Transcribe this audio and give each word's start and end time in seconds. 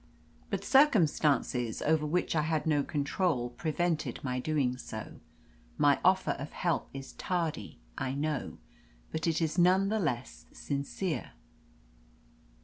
But 0.49 0.63
circumstances, 0.63 1.79
over 1.83 2.07
which 2.07 2.35
I 2.35 2.41
had 2.41 2.65
no 2.65 2.81
control, 2.81 3.51
prevented 3.51 4.19
my 4.23 4.39
doing 4.39 4.75
so. 4.75 5.19
My 5.77 5.99
offer 6.03 6.31
of 6.31 6.53
help 6.53 6.89
is 6.91 7.13
tardy, 7.19 7.79
I 7.99 8.15
know, 8.15 8.57
but 9.11 9.27
it 9.27 9.39
is 9.43 9.59
none 9.59 9.89
the 9.89 9.99
less 9.99 10.47
sincere." 10.51 11.33